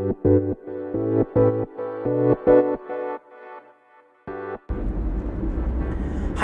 [0.00, 0.06] は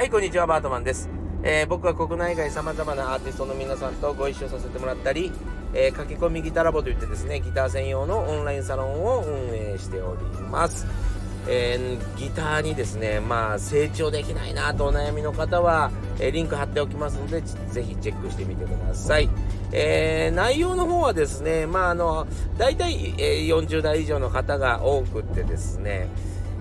[0.05, 1.09] いこんにちはバートマンです、
[1.43, 5.33] えー僕は国内外さまざまなアーティストの皆さんとご一緒させてもらったり、
[5.73, 10.87] えー駆け込みギターラボといってですねギター専用のオンラインサロンを運営しております。
[11.49, 19.31] えーギターにですねまあ成長できないなとお悩みの方は、えーリンク貼っておきますのでぜひチェックしてみてください、
[19.73, 22.27] えー内容の方はですねまああの
[22.59, 26.09] 大体、えー40代以上の方が多くってですね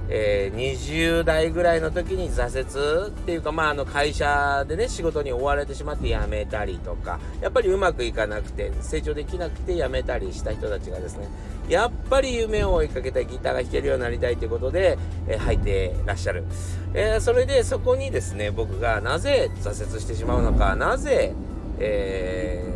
[0.07, 11.27] えー20代ぐらいの時に挫折っていうか、まあ、あの会社でね仕事に追われてしまって辞めたりとかやっぱりうまくいかなくて成長できなくて辞めたりした人たちがですね
[11.67, 16.43] やっぱり夢を追いかけたいギターが弾けるようになりたいということで、えー入ってらっしゃる、
[16.93, 21.33] えーそれでそこにですね僕がなぜ挫折してしまうのかなぜ、
[21.79, 22.74] えー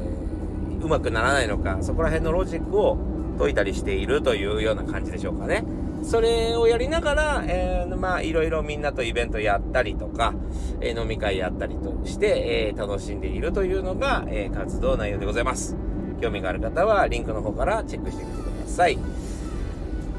[0.82, 2.98] うまくならないのかそこら辺のロジックを
[3.38, 5.64] 解いたりしているというような感じでしょうかね。
[6.04, 10.34] それをやりながら、えーまあ、いろいろみんなとイベントやったりとか、
[10.82, 15.76] えー飲み会やったりとして、えー楽しんでいるというのが、え活動内容でございます。
[16.22, 18.94] 興味がある方は、リンクの方からチェックしてみてください。
[18.94, 19.04] 今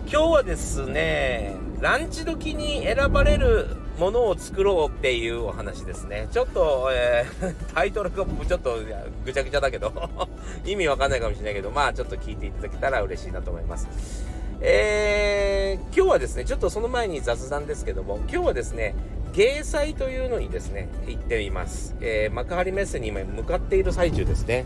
[0.07, 3.67] 日はですね、ランチ時に選ばれる
[4.01, 6.27] ものを作ろうっていうお話ですね。
[6.33, 8.79] ちょっと、えー タイトルがちょっと
[9.27, 9.93] ぐちゃぐちゃだけど、
[10.65, 13.87] 意味わかんないかもしれないけど、まあちょっと聞いていただけたら嬉しいなと思います。
[14.63, 18.95] えー今日はですね、ちょっとその前に雑談ですけども、今日はですね、
[19.35, 21.95] 芸祭というのにですね、行っています。
[22.01, 24.65] えー幕張メッセに今向かっている最中ですね。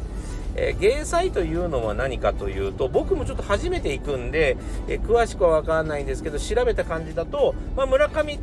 [0.56, 4.56] えー芸祭というのは何かというと、僕もちょっと初めて行くんで、
[4.88, 8.38] えー詳しくはわからないんですけど、調べた感じだと、まあ、村上、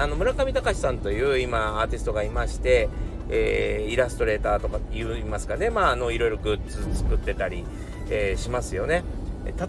[0.00, 2.88] あの、村上隆さんという今アーティストがいまして、
[3.28, 7.64] えーイラストレーターとか言いますかね、まあ、あの、いろいろグッズ作ってたり、
[8.08, 9.04] えーしますよね。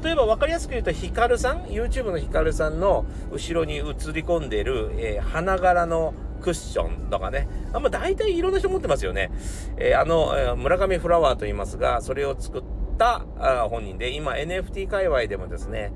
[0.03, 3.83] 例えば分かりやすく言うと、ヒカルさん、YouTube のヒカルさんの後ろに映り
[4.23, 7.47] 込んでいる、えー花柄のクッションとかね。
[7.73, 9.31] あんま大体いろんな人持ってますよね。
[9.77, 12.63] えーあの、えー村上フラワーと言いますが、それを作っ
[12.97, 15.91] たあ本人で、今 NFT 界隈でもですね、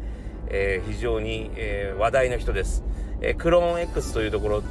[0.50, 2.84] え非常に、え話題の人です。
[3.22, 4.62] えークローン X というところっ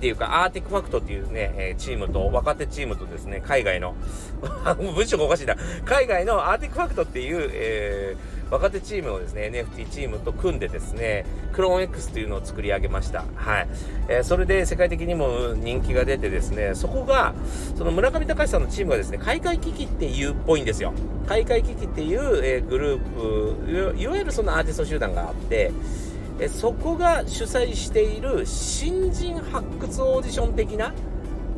[0.00, 3.94] ていうか、アーティックファクトっていうね、えーチームと、若手チームとですね、海外の、
[4.94, 13.24] 文章がおかしいな、海外のアーティックファクトっていう、えー若手チームをですね、NFT チームと組んでですね、クローン X というのを作り上げました。
[13.34, 13.68] はい。
[14.08, 17.34] えーそれで世界的にも人気が出てですね、そこが、
[17.76, 20.92] その村上隆さんのチームがですね、開会危機っていうっぽいんですよ。
[21.26, 25.72] 開会危機っていう、えーグループ、いわゆるそのアーティスト集団があって、
[26.38, 30.92] えそこが主催している新人発掘オーディション的な、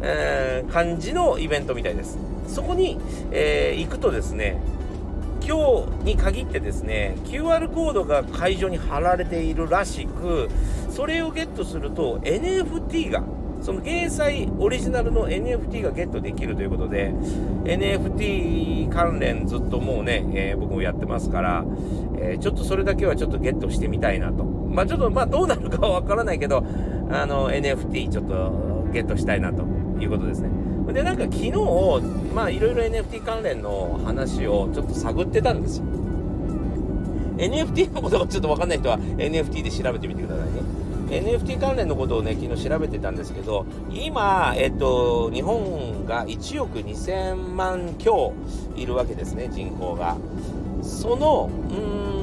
[0.03, 2.19] えー感じのイベントみたいです。
[2.47, 2.99] そこに、
[3.33, 4.61] えー行くとですね、
[5.47, 10.49] 今日に限ってですね、QR コードが会場に貼られているらしく、
[10.91, 13.25] それをゲットすると NFT が、
[13.61, 17.13] その芸祭オリジナルの NFT がゲットできるということで、
[17.65, 21.65] NFT 関連ずっともうね、えー僕もやってますから、
[22.19, 24.48] えーちょっとそれだけはちょっとゲットしてみたいなと。
[24.71, 26.65] まあちょっとまあどうなるかはわからないけど、
[27.11, 29.65] あの NFT ちょっとゲットしたいなと
[30.01, 30.51] いうことですね。
[30.93, 31.53] で、なんか昨日、
[32.35, 35.85] まあいろいろ NFT 関連の話をちょっと探ってたんですよ。
[37.37, 40.79] NFT のことがちょっとわかんない人は NFT で調べてみてくださいね。
[41.09, 48.35] NFT 関連のことをね、昨日調べてたんですけど、今、えっと、日本が1億2000万強
[48.77, 50.17] いるわけですね、人口が。
[50.83, 51.77] その、うー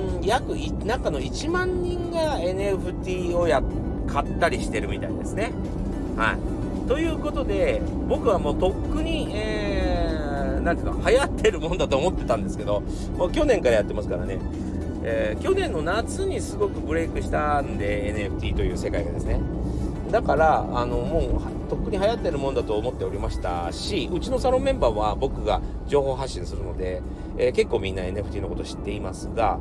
[0.03, 0.55] ん、約、
[0.85, 3.61] 中の1万人が NFT をや、
[4.07, 5.51] 買ったりしてるみたいですね。
[6.15, 6.87] はい。
[6.87, 12.83] ということで、僕はもうとっくに、えー、なんていうの、流行ってるもんだと思ってたんですけど、
[13.17, 14.39] もう去年からやってますからね。
[15.07, 19.39] えー去年の夏にすごくブレイクしたんで NFT という世界がですね
[20.11, 27.01] だからあのもうとっくに流行ってるもんだと思っておりましたしうちのサロンメンバーは僕が情報発信するので、
[27.37, 29.59] えー結構みんな NFT のこと知っていますが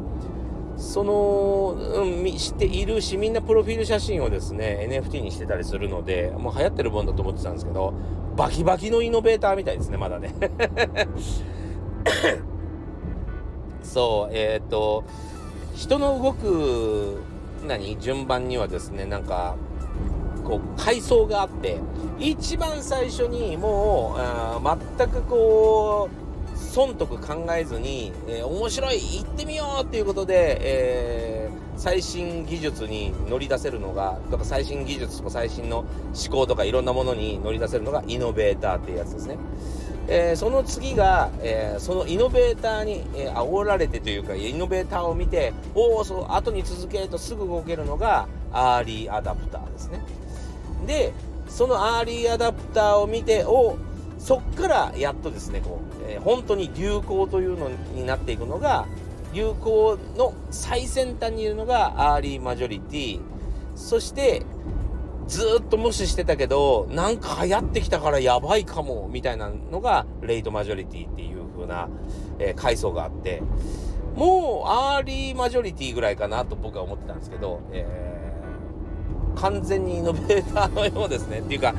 [0.77, 7.95] その、うん、み知っているしみんなプロフィール写真をですね NFT にしてたりするのでもう流行ってるもんだと思ってたんですけど
[8.37, 10.35] バキバキのイノベーターみたいですねまだね。
[13.83, 15.05] そうえっ、と
[15.75, 17.23] 人の動く
[17.67, 19.57] 何順番にはですねなんか
[20.43, 21.81] こう階層があって
[22.19, 26.24] 一番最初にもうあー全くこう
[26.65, 35.87] 損得考えずに、えー面白い行ってみようっていうことで、えー最新技術に乗り出せるのがとか最新技術とか最新の思
[36.31, 39.39] 考とかいろんなものに乗り出せるのがイノベーターっていうやつですね。
[40.07, 50.01] えー、その次が、えー、そのイノベーターに、えー、煽られてというかイノベーターを見ておおそ後に続けるとすぐ動けるのがアーリーアダプターですね。
[50.87, 51.13] で
[51.49, 53.77] そのアーリーアダプターを見てお
[54.19, 58.87] そっからやっとですねこう、えー、本当に流行というのになっていくのが
[59.33, 63.21] 流行の最先端にいるのがアーリーマジョリティ。
[63.75, 64.47] そして
[65.27, 71.89] ずっと無視してたけど、なんか流行ってきたからやばいかも、みたいなのが、レイトマジョリティっていう風な、
[72.39, 73.43] えー、階層があって、
[74.15, 78.14] もう、アーリーマジョリティぐらいかなと僕は思ってたんですけど、えー、
[79.37, 81.41] 完全にイノベーターのようですね。
[81.41, 81.75] っていうか、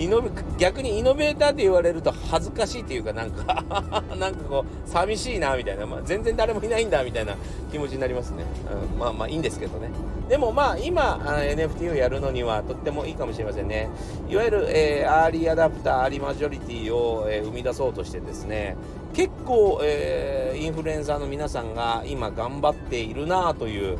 [0.00, 3.64] イノベ逆にイノベーターって言われると恥ずかしいっていうかなんか
[4.18, 7.34] なんかこう寂しいなみたいな、まあ、全然誰もいないんだみたいな
[7.70, 8.44] 気持ちになりますね、
[8.92, 9.90] うん、まあまあいいんですけどね。
[10.28, 13.90] でもまあ今 NFT をやるのにはとってもいいかもしれませんね。
[14.28, 18.76] いわゆる、えー、アーリーアダプターアーリーマジョリティを、えー、生み出そうとしてですね
[19.12, 23.98] 結構、えー、インフルエンサーの皆さんが今頑張っているなという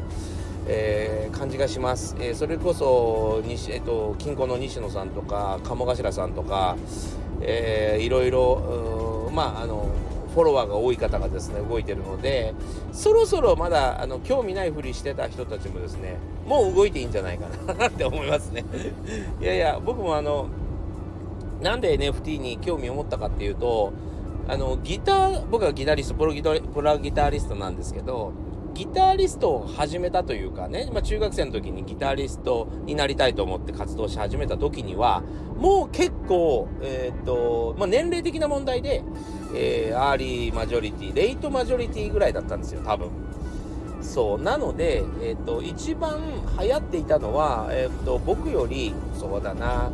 [0.66, 6.76] えー、感じがします、えー、それこそ西、えっと、キンコンの西野さんとか鴨頭さんとか、
[7.40, 9.88] えー、いろいろまああの
[10.34, 12.54] フォロワーが多い方がですね動いてるので
[12.92, 18.64] そろそろまだあの興味ないふりしてた人たちもですねもう動いていいんじゃないかなって思いますね。
[19.40, 20.46] いやいや僕もあの
[21.60, 23.92] なんで NFT に興味を持ったかっていうと
[24.48, 28.32] あのギター僕はギタリストプロギタプロギタリストなんですけど
[28.74, 35.22] ギタリストを始めたというかね、まあ、中学生の時にギタリストになりたいと思って活動し始めた時には、
[35.56, 39.02] もう結構、えっ、と、まあ、年齢的な問題で、
[39.54, 43.10] えー、アーリーマジョリティ、レイトマジョリティぐらいだったんですよ、多分。
[44.00, 44.42] そう。
[44.42, 46.20] なので、えっ、と、一番
[46.58, 49.90] 流行っていたのは、えっ、と、僕より、そうだな、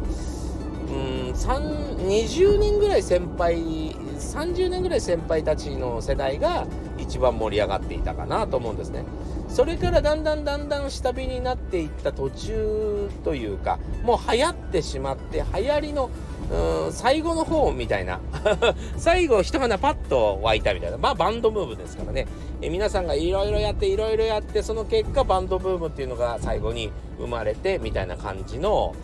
[0.89, 6.67] うん、20人ぐらい先輩、30年ぐらい先輩たちの世代が、
[7.09, 9.05] 一番盛り上がっていたかなと思うんですね。
[9.49, 16.11] それからだんだんだんだん下火になっていった途中というか、もう流行ってしまって、流行りの
[16.51, 18.21] うん最後の方みたいな
[18.97, 22.27] 最後一花パッと湧いたみたいなまあバンドムーブですからね
[22.63, 28.95] え皆さんがいろいろやっていろいろやってその結果バンドブームっていうのが最後に生まれてみたいな感じの、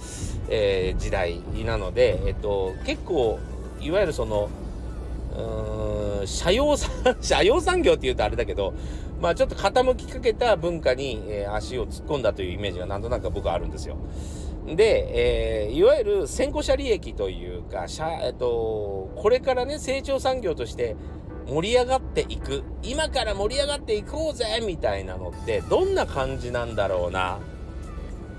[0.48, 3.40] えー、時代なので、えっと、結構
[3.80, 4.48] いわゆるその
[5.36, 6.76] うん社用
[7.20, 8.74] 社用産業って言うとあれだけど、
[9.20, 13.96] まあちょっと傾きかけた文化に、えー、足を突っ込んだというイメージがなんとなく僕はあるんですよ。
[14.66, 17.86] で、えー、いわゆる先行者利益というか、
[18.22, 20.96] えっと、これからね、成長産業として
[21.48, 27.40] 盛り上がっていく、今から盛り上がっていこうぜみたいなのって、どんな感じなんだろうな？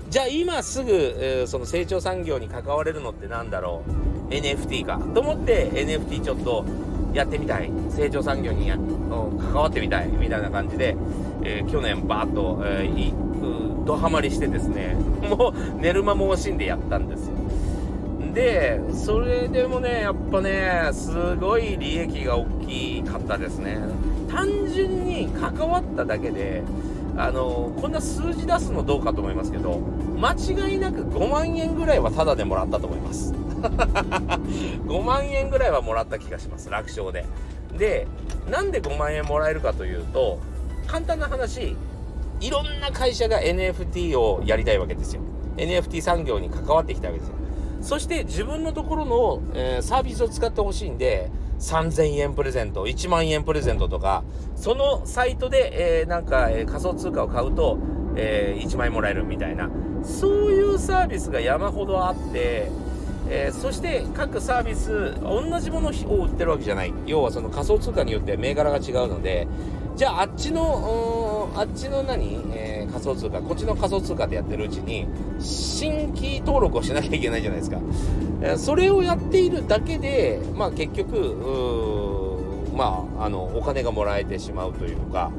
[0.08, 3.82] じゃあ今すぐ、えー、その成長産業に関われるのってなんだろ
[4.30, 4.98] う ?NFT か。
[5.14, 6.64] と思って NFT ちょっと
[7.14, 7.70] やってみたい。
[7.90, 10.08] 成長産業にや関わってみたい。
[10.08, 10.96] みたいな感じで、
[11.42, 14.96] えー、去年バーッと、えー、ドハマりしてですね、
[15.28, 17.34] もう寝る間も惜しんでやったんですよ。
[18.34, 23.78] で、それでもね、やっぱね、すごい利益が大きかったですね。
[24.28, 26.62] 単純に関わっただけで、
[27.16, 29.80] あのこんな数字出すのどうかと思いますけど、
[30.18, 33.32] 間違いなく5万円ぐらいはタダでもらったと思います。
[34.86, 36.70] 5万円ぐらいはもらった気がします。
[36.70, 37.24] 楽勝で。
[37.76, 38.06] で
[38.48, 40.38] なんで5万円もらえるかというと
[40.86, 41.76] 簡単な話
[42.40, 45.22] いろんな会社が NFT をやりたいわけですよ。
[45.56, 47.34] NFT 産業に関わってきたわけですよ。
[47.80, 54.24] そして自分のところの、えー、サービスを使ってほしいんで3000円プレゼント1万円プレゼントとか
[54.56, 57.78] そのサイトで、えー、なんか、えー、仮想通貨を買うと、
[58.16, 59.70] え1万円もらえるみたいな
[60.02, 62.70] そういうサービスが山ほどあって
[63.28, 66.92] えー、そして各サービス同じものを売ってるわけじゃない。
[67.06, 69.46] 要はその仮想通貨によって銘柄が違うので
[69.96, 75.06] じゃああっちのあっちの何、えー、仮想通貨こっちの仮想通貨でやってるうちに
[75.38, 77.78] 新規登録をしなきゃいけないじゃないですか、
[78.42, 81.14] えー、それをやっているだけでまあ結局
[82.74, 85.30] まああのお金がもらえてしまうというか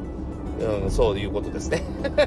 [0.60, 1.84] うん、そういうことですね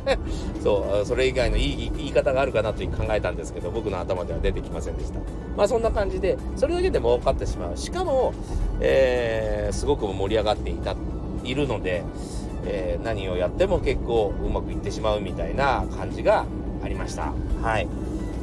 [0.62, 5.20] そう、それ以外のいい言い方があるかなと考えたんですけど、僕の頭では出てきませんでした。
[5.56, 7.76] まあそんな感じで、それだけで儲かってしまう。
[7.76, 8.32] しかも、
[8.80, 10.94] えー、すごく盛り上がっていた、
[11.44, 12.02] いるので、
[12.66, 16.44] えー、何をやっても結構うまくいってしまうみたいな感じが
[16.82, 17.32] ありました。
[17.62, 17.88] はい。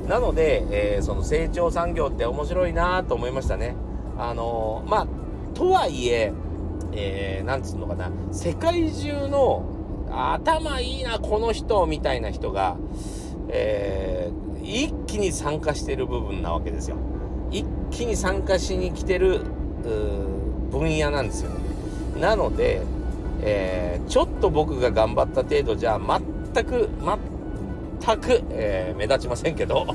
[0.08, 3.76] なので、えー、その成長産業って面白いなと思いましたね。
[4.18, 5.08] あの、まあ、
[5.54, 6.32] とはいえ、
[6.94, 9.75] えー、なんつうのかな、世界中の
[10.16, 12.78] 頭いいな、この人、みたいな人が、
[13.50, 16.98] えー、一気に参加してる部分なわけですよ。
[17.52, 19.42] 一気に参加しに来てる、
[20.72, 21.60] 分野なんですよね。
[22.20, 22.82] なので、
[23.42, 26.90] えー、ちょっと僕が頑張った程度じゃ全く、
[28.04, 29.86] 全く、えー、目立ちませんけど、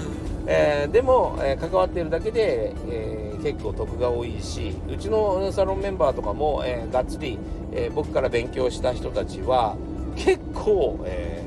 [0.46, 7.38] えー、でも、え関わっているだけで、え結構得が多いし、うちのサロンメンバーとかも、えがっつり、
[7.72, 9.76] え僕から勉強した人たちは、
[10.16, 11.40] 結構、え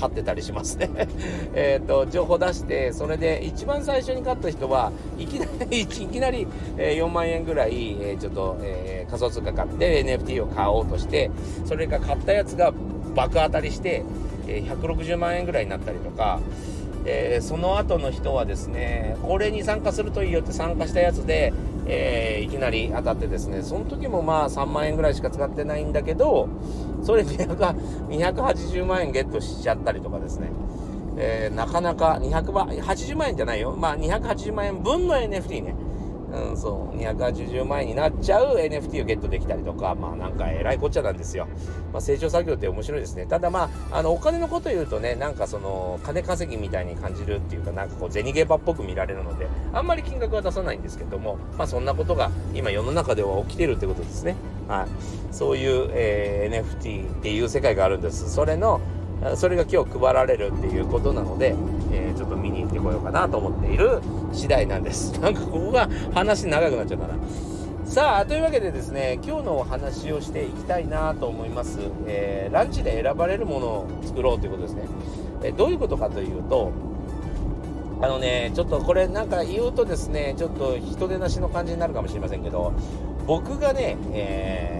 [0.00, 0.88] 買ってたりしますね。
[1.52, 6.46] えと、情報出して、それで一番最初に買った人はいきなり、いきなり、
[6.78, 11.30] え4万円ぐらい、えちょっと、え、仮想通貨買って NFT を買おうとして、
[11.66, 12.72] それが買ったやつが
[13.14, 14.02] 爆当たりして、
[14.48, 16.40] え160万円ぐらいになったりとか、
[17.04, 21.52] えー、その後の人はですね、これに参加するといいよって参加したやつで、
[21.86, 26.48] えー、いきなり当たってですね、その時もまあ3万円ぐらいしか使ってないんだけど、
[27.02, 30.50] それ280万円ゲットしちゃったりとかですね、
[31.16, 33.74] えー、なかなか280万円じゃないよ。
[33.76, 35.74] まあ280万円分の NFT ね。
[36.32, 41.48] うん、そう、280万円になっちゃう NFT をゲットできたりとか、まあなんかえらいこっちゃなんですよ。
[41.92, 43.26] まあ成長作業って面白いですね。
[43.26, 54.36] ただまあ、あの、お金のこと言うとね、なんかその、金稼ぎみたいに感じるっていうか、なんかこう、銭ゲーバーっぽく見られるので、あんまり金額は出さないんですけども、まあそんなことが今世の中では起きてるってことですね。
[54.68, 55.34] はい。
[55.34, 58.30] そういう、えー、NFT っていう世界があるんです。
[58.32, 58.80] それの、
[59.34, 61.54] それが今日配られるっていうことなので、
[61.92, 64.00] えー、ちょっと見に行ってこようかなと思っている
[64.32, 65.12] 次第なんです。
[65.20, 67.14] なんかここが話長くなっちゃうかな。
[67.84, 71.80] さあ、というわけでですね、今日のお話をしていきたいなと思います。
[72.06, 74.82] えー、ランチで選ばれるものを作ろうということですね。
[75.42, 76.70] えどういうことかというと、
[78.02, 82.72] あのね、ちょっとこれなんか言うとですね、ちょっと人手なしの感じになるかもしれませんけど、
[83.26, 84.79] 僕がね、え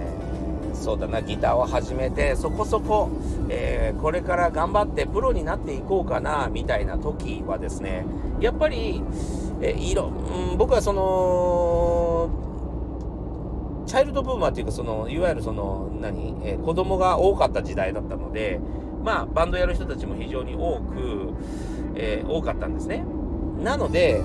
[0.81, 3.09] そうだな、ギターを始めて、そこそこ、
[3.49, 8.05] えー、これから頑張ってプロになっていこうかな、みたいな時はですね、
[8.39, 9.03] やっぱり、
[9.61, 12.29] えー、いろ、うん、僕はその、
[13.85, 18.59] チャイルドブーマーっていうか、その、いわゆるその、何、えー、子供が多かった時代だったので、
[19.03, 21.33] まあ、バンドやる人たちも非常に多く、
[21.95, 23.03] えー、多かったんですね。
[23.63, 24.21] なので、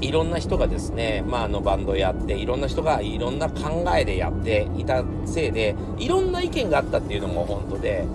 [0.00, 8.06] いろんな人がですね、まあ、あのバンドやって、いろんな人がいろんな考えでやっていたせいで、いろんな意見があったっていうのも本当で、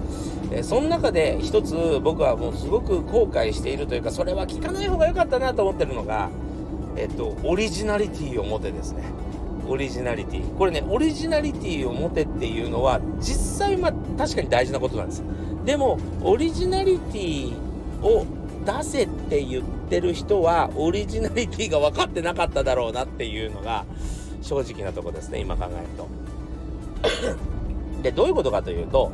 [0.51, 6.30] えその中で一つ僕はもうすごく後悔しているというか、それは聞かない方が良かったなと思ってるのが、
[6.98, 9.04] えっと、オリジナリティを持てですね。
[9.68, 10.58] オリジナリティ。
[10.58, 15.24] これね、オリジナリティを持てっていうのは、実際まあ確かに大事なことなんです。
[15.65, 17.54] でも、オリジナリティ
[18.04, 18.25] を
[18.65, 23.86] 出せって言ってる人はオリジナリティが分かってなかっただろうなっていうのが
[24.42, 26.08] 正直なとこですね今考えると。
[28.01, 29.12] でどういうことかというと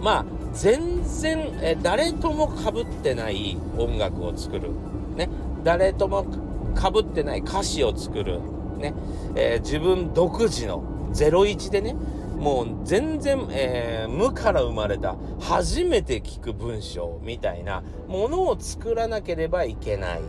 [0.00, 4.70] まあ全然え誰ともかぶってない音楽を作る。
[5.16, 5.28] ね。
[5.62, 6.26] 誰とも
[6.74, 8.40] かぶってない歌詞を作る。
[8.78, 8.94] ね、
[9.34, 11.94] えー、自分独自の01でね
[12.40, 20.20] もう全然、えー、無から生まれた初めて聞く文章みたいなものを作らなければいけない。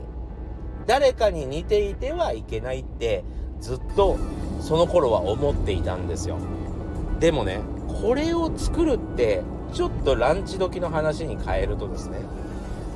[0.87, 3.23] 誰かに似ていてはいけないって
[3.61, 4.17] ずっと
[4.59, 6.37] その頃は思っていたんですよ。
[7.21, 12.17] でもね、これを作るってちょっとランチ時の話に変えるとですね、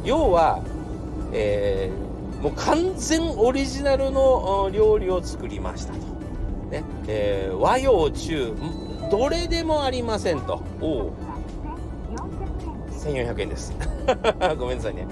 [0.04, 0.62] 要は、
[1.32, 6.00] えー、もう完全オリジナルの料理を作りましたと。
[6.70, 8.54] ね、えー、和洋中、
[9.10, 10.62] どれでもありませんと。
[10.82, 11.14] おお。
[12.90, 13.74] 1400円です。
[14.58, 15.08] ごめんなさいね。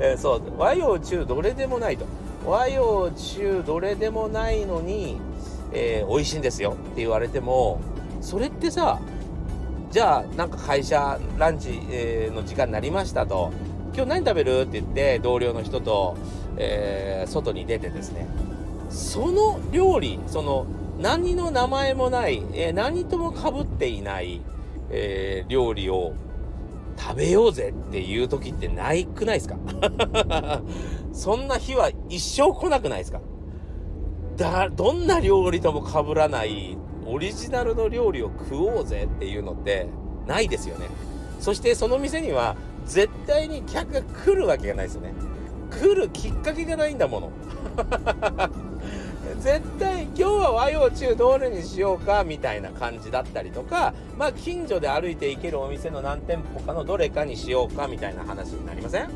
[0.00, 2.06] えー、そう、和洋中どれでもないと。
[2.46, 5.18] 和洋中どれでもないのに、
[5.72, 7.80] えー、美味しいんですよって言われても、
[8.20, 8.98] それってさ、
[9.90, 13.50] じゃあなんか会社ランチ、えー、の時間になりましたと。
[13.94, 16.16] 今日何食べるって言って同僚の人と、
[16.56, 18.26] えー、外に出てですね。
[18.90, 20.66] その料理、その
[20.98, 24.40] 何の名前もない、えー、何ともかぶっていない、
[24.90, 26.14] えー、料理を
[26.96, 29.56] 食べようぜっていう時ってないくないですか？
[31.12, 33.20] そんな日は一生来なくないですか？
[34.36, 39.88] だ、どんな料理とも被らないオリジナルの料理を食おうぜっていうのって
[40.26, 40.86] ないですよね。
[41.40, 45.12] そしてその店には絶対に客が来るわけがないですよね。
[45.70, 47.30] 来るきっかけがないんだもの。
[49.40, 59.10] 絶対今日は和洋中どれにしようかみたいな感じだったりとか、まあ近所で歩いて行けるお店の何店舗かのどれかにしようかみたいな話になりません？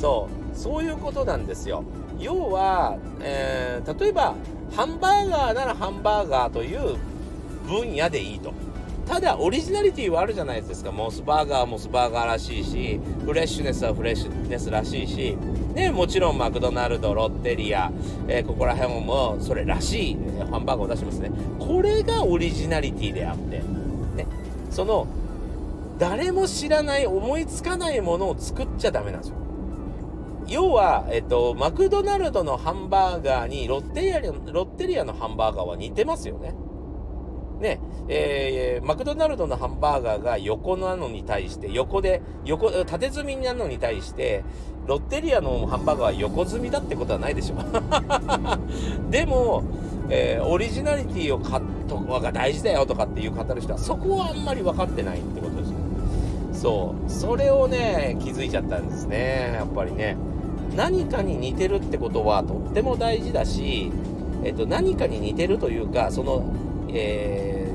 [0.00, 1.84] そう、そういうことなんですよ。
[2.18, 4.34] 要は、えー、例えば
[4.74, 6.96] ハンバーガーならハンバーガーという
[7.66, 8.52] 分野でいいと。
[9.06, 10.90] ただオリジナリティはあるじゃないですか。
[10.92, 15.36] モスバーガーはモスバーガーらしいしフレッシュネスはフレッシュネスらしいし。
[15.74, 17.90] ね、もちろんマクドナルドロッテリア、
[18.28, 21.30] えー、ここら辺もそれらしいねハンバーガーを出しますね。
[21.58, 23.62] これがオリジナリティであって、
[24.14, 24.26] ね、
[24.70, 25.06] その
[25.98, 29.36] 誰も知らない思いつかないものを作っちゃダメなんですよ。
[30.48, 36.54] 要は、えっと、マクドナルドのハンバーガーにロッテリアロッテリアのハンバーガーは似てますよね。
[37.62, 44.44] ね、えー、マクドナルドのハンバーガーが横なのに対して、横で、横、縦積みなのに対して、
[44.86, 47.56] ロッテリアのハンバーガーは横積みだってことはないでしょ。
[49.10, 49.62] でも、
[50.10, 55.76] えー、オリジナリティを買っとが大事だよとかっていう語る人は、そこはあんまり分かってないってことですよ。
[56.52, 57.10] そう。
[57.10, 59.52] それをね、気づいちゃったんですね。
[59.54, 60.16] やっぱりね。
[60.76, 63.92] 何かに似てるってことはとっても大事だし、
[64.44, 66.44] えっと、何かに似てるというか、その、
[66.92, 67.72] え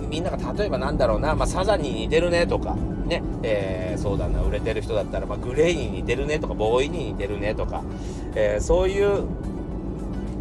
[0.00, 7.82] ー、みんなが例えばなんだろうな、まあ、サザンに似てるねとか、ね、えー、そうだな、売れてる人だったら、まあ、グレイに似てるねとか、ボーイに似てるねとか、
[8.34, 9.24] えー、そういう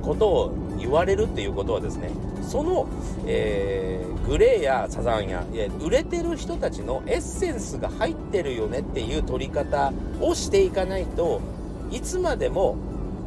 [0.01, 2.87] ことを言われるっていうことはですね、その、
[3.27, 5.43] えー、グレーやサザンや、
[5.81, 11.41] 売れてる人たちのエッセンスが入ってるよねっていう取り方をしていかないと、
[11.91, 12.77] いつまでも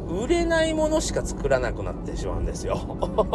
[0.09, 2.79] 売れないものしか作らなくなってしまうんですよ。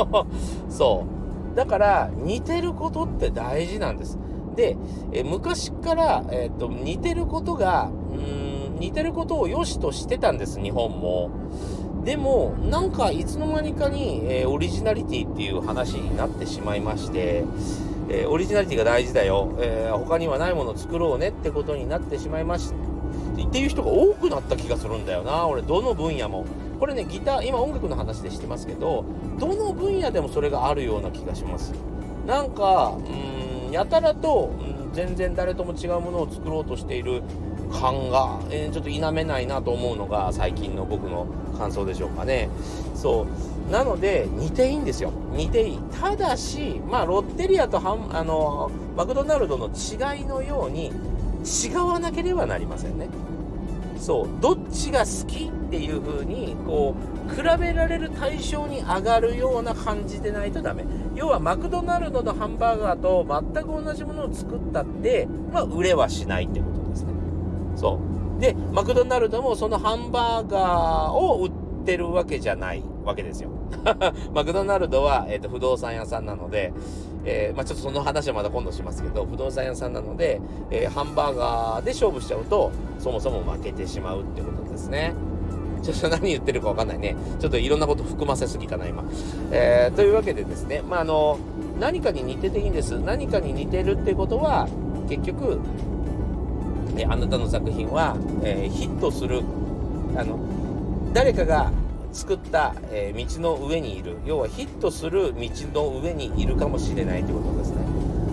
[0.69, 1.28] そう。
[1.59, 4.17] だから似てることって大事なんです。
[4.55, 4.77] で、
[5.11, 11.31] え昔から、えーと、似てることがうん似てることを良しとしてたんです日本も。
[12.05, 17.43] でもなんかいつの間にかに、えー、オリジナリティっていう話になってしまいまして、
[18.09, 26.47] えー、オリジナリティが大事だよ、えー、他にはないものを作ろうねってことになってしまいましっていう人が多くなった気がするんだよな俺どの分野も。
[26.79, 29.05] これねギター今音楽の話でしてますけど
[29.39, 31.73] どの分野でもそれがあるような気がします。
[32.27, 37.23] なんかうんやたらと、うん、全然誰とも違うものを作ろうとしている
[37.73, 41.27] 感が、えー、ちょっと否めないなと思うのが最近の僕の
[41.59, 42.49] 感想でしょうかね。
[42.95, 43.27] そ
[43.69, 43.71] う。
[43.71, 45.13] なので似ていいんですよ。
[45.33, 45.79] 似ていい。
[46.01, 50.93] ただしまあロッテリアとハンあのマクドナルドの違いのように
[51.45, 53.09] 違わなければなりませんね。
[53.99, 56.95] そうどっちが好きっていう風にこ
[57.29, 60.85] う比べられる対象に上がるような感じでないとダメ。
[61.15, 67.13] 要はマクドナルドのハンバーガーと全く同じものを作ったってまあ売れはしないってことですね。
[67.77, 67.99] そ
[68.39, 68.41] う。
[68.41, 73.51] でマクドナルドもそのハンバーガーを売ってるわけじゃないわけですよ。
[74.35, 76.73] マクドナルドは、えーと、不動産屋さんなので、
[77.25, 85.15] えー、まあ、ちょっとその話はまだ今度しますけど不動産屋さんなので、えー、ハンバーガーで勝負しちゃうとそもそも負けてしまうってことですね。
[85.83, 87.17] ちょっと何言ってるかわかんないね。
[87.39, 89.05] ちょっといろんなこと含ませすぎたな、今。
[89.53, 91.39] えー、というわけでですね、まあ、あの、
[91.79, 92.99] 何かに似てていいんです。
[92.99, 94.69] 何かに似てるってことは、
[95.09, 95.61] 結局、
[96.97, 99.43] えあなたの作品は、え、ヒットする。
[100.17, 100.39] あの、
[101.13, 101.71] 誰かが
[102.13, 104.17] 作った、えー、道の上にいる。
[104.25, 107.77] 要はヒットする道の上にいるかもしれないってことですね。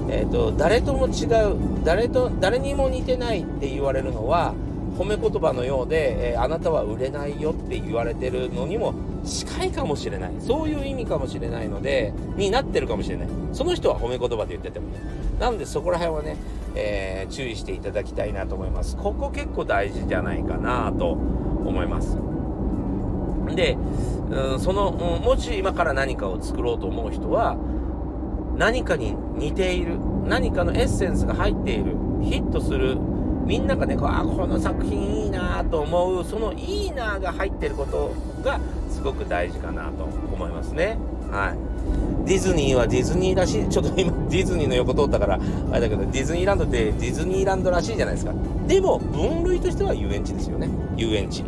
[0.10, 4.54] え、ー、と、誰とも違う、誰と、誰にも似てないって言われるのは、
[4.98, 8.94] 褒め言葉のようで、えー、あなたは売れないよって言われてるのにも
[9.26, 10.32] 近いかもしれない。
[10.40, 13.28] そういう意味かもしれないので、になってるかもしれない。
[13.52, 15.00] その人は褒め言葉で言っててもね。
[15.40, 16.38] なのでそこら辺はね、
[16.76, 18.96] えー、注意していただきたいなと思います。
[18.96, 22.18] ここ結構大事じゃないかなと思います。
[23.54, 23.78] で、
[24.32, 27.58] うん、その、もし今から何かを作ろうと思う人は、
[28.58, 32.98] 何かに似ている、何かのエッセンスが入っている、ヒットする
[33.46, 38.12] みんながねこあこの作品いいなと思うそのいいなが入ってること
[38.44, 40.98] がすごく大事かなと思いますね。
[41.32, 42.28] はい。
[42.28, 45.40] ディズニーはディズニーらしいちょっと今ディズニーの横通ったから
[45.72, 48.34] あれだけどディズニーランドってディズニーランドらしいじゃないですか。
[48.66, 50.68] でも分類としては遊園地ですよね。
[50.98, 51.44] 遊園地。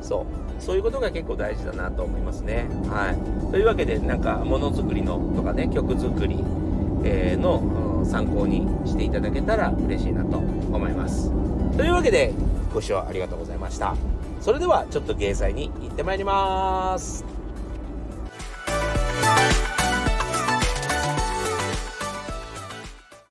[0.00, 0.45] そう。
[0.58, 6.42] そういうことが結構大事だなと思いますねはいというわけでなんかものづくりのとかね曲作り、
[7.04, 11.30] え、の参考にしていただけたら嬉しいなと思います。
[11.76, 12.32] というわけで、
[12.72, 13.94] ご視聴ありがとうございました。
[14.40, 17.35] それでは、ちょっと芸祭に行ってまいります。